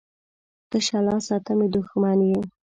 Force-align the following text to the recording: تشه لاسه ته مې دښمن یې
تشه 0.69 0.99
لاسه 1.05 1.35
ته 1.45 1.51
مې 1.57 1.67
دښمن 1.73 2.19
یې 2.29 2.39